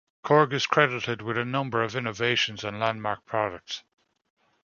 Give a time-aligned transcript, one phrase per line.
[0.25, 3.83] Korg is credited with a number of innovations and landmark products.